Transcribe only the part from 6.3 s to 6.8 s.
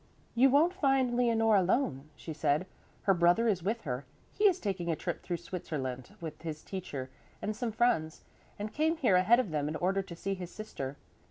his